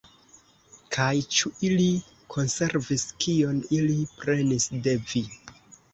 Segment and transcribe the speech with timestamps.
[0.95, 1.85] Kaj ĉu ili
[2.35, 5.23] konservis, kion ili prenis de vi?